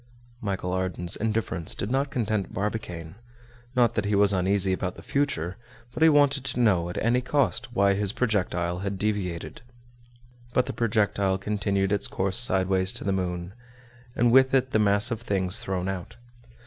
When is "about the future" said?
4.73-5.57